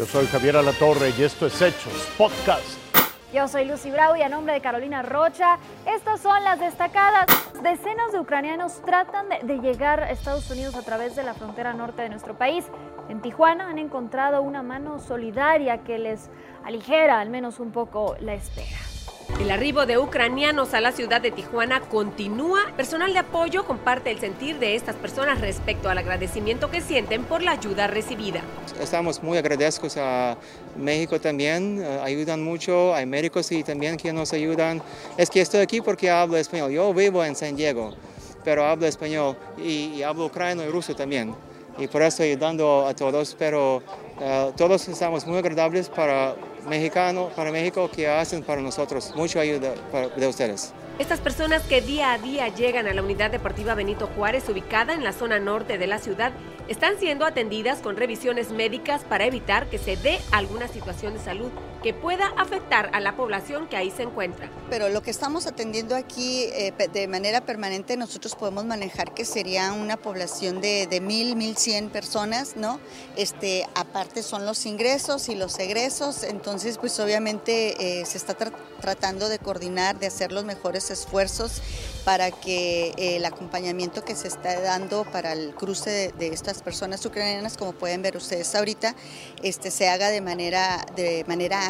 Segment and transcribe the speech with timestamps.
[0.00, 2.78] Yo soy Javier Alatorre y esto es Hechos Podcast.
[3.34, 7.26] Yo soy Lucy Bravo y a nombre de Carolina Rocha, estas son las destacadas.
[7.62, 11.74] Decenas de ucranianos tratan de, de, llegar a Estados Unidos a través de la frontera
[11.74, 12.64] norte de nuestro país.
[13.10, 16.30] En Tijuana han encontrado una mano solidaria que les
[16.64, 18.89] aligera al menos un poco la espera.
[19.40, 22.60] El arribo de ucranianos a la ciudad de Tijuana continúa.
[22.76, 27.40] Personal de apoyo comparte el sentir de estas personas respecto al agradecimiento que sienten por
[27.40, 28.42] la ayuda recibida.
[28.78, 30.36] Estamos muy agradecidos a
[30.76, 34.82] México también, uh, ayudan mucho, hay médicos y también que nos ayudan.
[35.16, 36.70] Es que estoy aquí porque hablo español.
[36.70, 37.94] Yo vivo en San Diego,
[38.44, 41.34] pero hablo español y, y hablo ucraniano y ruso también.
[41.78, 47.50] Y por eso ayudando a todos, pero uh, todos estamos muy agradables para mexicano, para
[47.50, 49.12] México que hacen para nosotros.
[49.14, 49.74] Mucha ayuda
[50.16, 50.72] de ustedes.
[50.98, 55.02] Estas personas que día a día llegan a la unidad deportiva Benito Juárez, ubicada en
[55.02, 56.32] la zona norte de la ciudad,
[56.68, 61.50] están siendo atendidas con revisiones médicas para evitar que se dé alguna situación de salud
[61.82, 64.50] que pueda afectar a la población que ahí se encuentra.
[64.68, 69.72] Pero lo que estamos atendiendo aquí eh, de manera permanente, nosotros podemos manejar que sería
[69.72, 72.80] una población de, de mil, mil cien personas, ¿no?
[73.16, 78.52] Este, aparte son los ingresos y los egresos, entonces pues obviamente eh, se está tra
[78.80, 81.60] tratando de coordinar, de hacer los mejores esfuerzos
[82.04, 86.62] para que eh, el acompañamiento que se está dando para el cruce de, de, estas
[86.62, 88.96] personas ucranianas, como pueden ver ustedes ahorita,
[89.42, 91.69] este, se haga de manera, de manera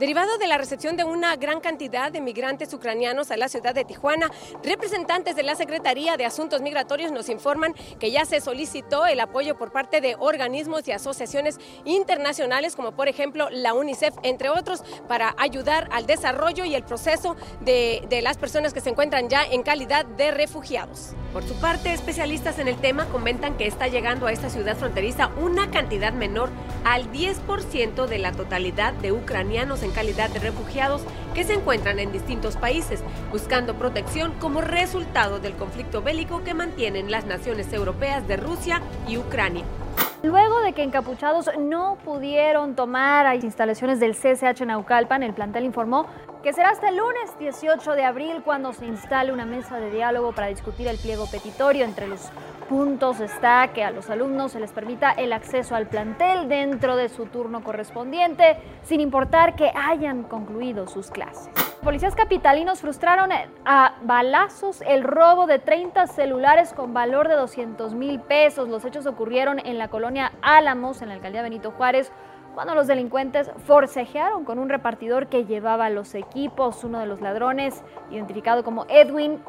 [0.00, 3.84] Derivado de la recepción de una gran cantidad de migrantes ucranianos a la ciudad de
[3.84, 4.30] Tijuana,
[4.64, 9.58] representantes de la Secretaría de Asuntos Migratorios nos informan que ya se solicitó el apoyo
[9.58, 15.34] por parte de organismos y asociaciones internacionales, como por ejemplo la UNICEF, entre otros, para
[15.36, 20.06] ayudar al desarrollo y el proceso de las personas que se encuentran ya en calidad
[20.06, 21.10] de refugiados.
[21.32, 25.30] Por su parte, especialistas en el tema comentan que está llegando a esta ciudad fronteriza
[25.40, 26.50] una cantidad menor
[26.84, 32.10] al 10% de la totalidad de ucranianos en calidad de refugiados que se encuentran en
[32.10, 38.36] distintos países, buscando protección como resultado del conflicto bélico que mantienen las naciones europeas de
[38.36, 39.64] Rusia y Ucrania.
[40.22, 46.06] Luego de que encapuchados no pudieron tomar instalaciones del CSH Naucalpan, el plantel informó
[46.42, 50.32] que será hasta el lunes 18 de abril cuando se instale una mesa de diálogo
[50.32, 51.84] para discutir el pliego petitorio.
[51.84, 52.30] Entre los
[52.68, 57.10] puntos está que a los alumnos se les permita el acceso al plantel dentro de
[57.10, 61.50] su turno correspondiente, sin importar que hayan concluido sus clases.
[61.82, 63.30] Policías capitalinos frustraron
[63.64, 68.68] a balazos el robo de 30 celulares con valor de 200 mil pesos.
[68.68, 72.12] Los hechos ocurrieron en la colonia Álamos, en la alcaldía Benito Juárez,
[72.54, 76.84] cuando los delincuentes forcejearon con un repartidor que llevaba los equipos.
[76.84, 79.40] Uno de los ladrones, identificado como Edwin,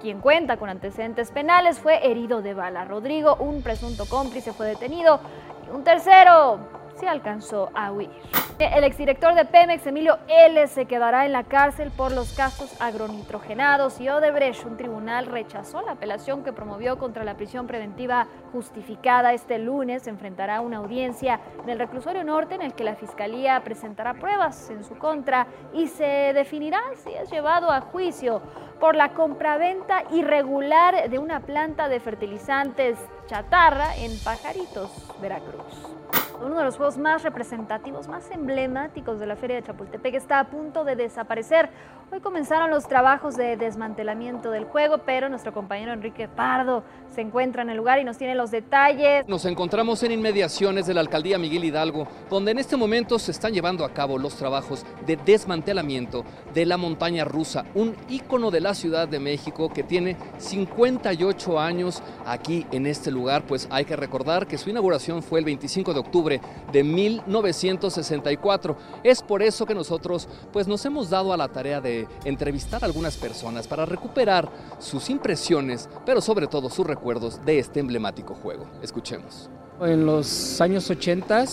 [0.00, 2.84] quien cuenta con antecedentes penales, fue herido de bala.
[2.84, 5.20] Rodrigo, un presunto cómplice, fue detenido
[5.66, 8.10] y un tercero se alcanzó a huir.
[8.58, 14.00] El exdirector de Pemex, Emilio L., se quedará en la cárcel por los casos agronitrogenados
[14.00, 19.32] y Odebrecht, un tribunal rechazó la apelación que promovió contra la prisión preventiva justificada.
[19.32, 24.14] Este lunes se enfrentará una audiencia del reclusorio norte en el que la fiscalía presentará
[24.14, 28.42] pruebas en su contra y se definirá si es llevado a juicio
[28.80, 36.17] por la compraventa irregular de una planta de fertilizantes chatarra en Pajaritos, Veracruz.
[36.40, 40.44] Uno de los juegos más representativos, más emblemáticos de la Feria de Chapultepec está a
[40.44, 41.68] punto de desaparecer.
[42.12, 47.62] Hoy comenzaron los trabajos de desmantelamiento del juego, pero nuestro compañero Enrique Pardo se encuentra
[47.62, 49.26] en el lugar y nos tiene los detalles.
[49.26, 53.52] Nos encontramos en inmediaciones de la alcaldía Miguel Hidalgo, donde en este momento se están
[53.52, 58.74] llevando a cabo los trabajos de desmantelamiento de la montaña rusa, un ícono de la
[58.74, 63.42] Ciudad de México que tiene 58 años aquí en este lugar.
[63.42, 66.27] Pues hay que recordar que su inauguración fue el 25 de octubre
[66.72, 68.76] de 1964.
[69.02, 72.86] Es por eso que nosotros pues nos hemos dado a la tarea de entrevistar a
[72.86, 78.66] algunas personas para recuperar sus impresiones, pero sobre todo sus recuerdos de este emblemático juego.
[78.82, 79.50] Escuchemos.
[79.80, 81.44] En los años 80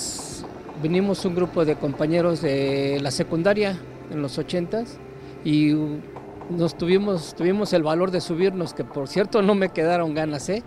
[0.81, 3.79] vinimos un grupo de compañeros de la secundaria
[4.09, 4.83] en los 80
[5.43, 5.73] y
[6.49, 10.63] nos tuvimos, tuvimos el valor de subirnos, que por cierto no me quedaron ganas, ¿eh?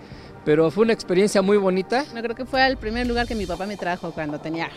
[0.48, 2.06] Pero fue una experiencia muy bonita.
[2.14, 4.70] Me creo que fue el primer lugar que mi papá me trajo cuando tenía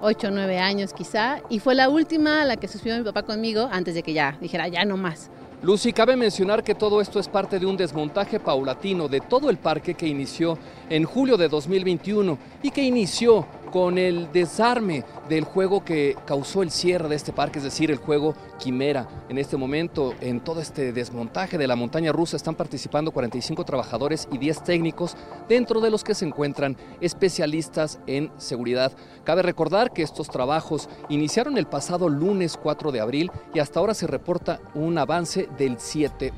[0.00, 3.22] 8 o 9 años quizá, y fue la última a la que subió mi papá
[3.22, 5.30] conmigo antes de que ya dijera ya no más.
[5.62, 9.56] Lucy, cabe mencionar que todo esto es parte de un desmontaje paulatino de todo el
[9.56, 10.58] parque que inició
[10.90, 16.72] en julio de 2021 y que inició con el desarme del juego que causó el
[16.72, 19.08] cierre de este parque, es decir, el juego quimera.
[19.28, 24.28] En este momento, en todo este desmontaje de la montaña rusa, están participando 45 trabajadores
[24.32, 25.16] y 10 técnicos,
[25.48, 28.92] dentro de los que se encuentran especialistas en seguridad.
[29.24, 33.94] Cabe recordar que estos trabajos iniciaron el pasado lunes 4 de abril y hasta ahora
[33.94, 36.32] se reporta un avance del 7%.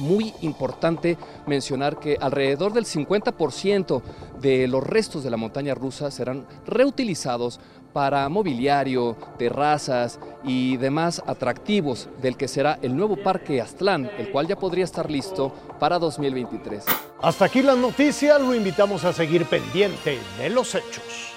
[0.00, 1.16] Muy importante
[1.46, 4.02] mencionar que alrededor del 50%
[4.40, 7.60] de los restos de la montaña rusa serán reutilizados
[7.94, 14.48] para mobiliario, terrazas y demás atractivos del que será el nuevo Parque Aztlán, el cual
[14.48, 16.84] ya podría estar listo para 2023.
[17.22, 21.33] Hasta aquí las noticias, lo invitamos a seguir pendiente de los hechos.